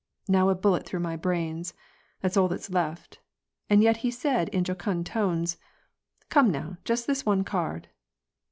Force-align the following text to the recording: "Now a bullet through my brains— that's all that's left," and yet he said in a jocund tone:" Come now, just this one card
"Now 0.27 0.49
a 0.49 0.55
bullet 0.55 0.83
through 0.87 1.01
my 1.01 1.15
brains— 1.15 1.75
that's 2.21 2.35
all 2.35 2.47
that's 2.47 2.71
left," 2.71 3.19
and 3.69 3.83
yet 3.83 3.97
he 3.97 4.09
said 4.09 4.49
in 4.49 4.61
a 4.61 4.63
jocund 4.63 5.05
tone:" 5.05 5.45
Come 6.31 6.49
now, 6.49 6.77
just 6.83 7.05
this 7.05 7.23
one 7.23 7.43
card 7.43 7.87